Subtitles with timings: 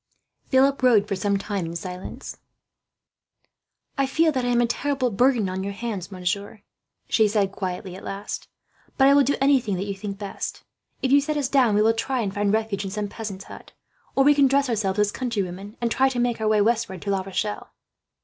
[0.45, 2.39] Philip rode for some time in silence.
[3.99, 6.63] "I feel that I am a terrible burden on your hands, monsieur,"
[7.07, 8.47] she said quietly, at last;
[8.97, 10.63] "but I will do anything that you think best.
[11.03, 13.73] If you set us down, we will try and find refuge in some peasant's hut;
[14.15, 17.11] or we can dress ourselves as countrywomen, and try to make our way westward to
[17.11, 17.71] La Rochelle."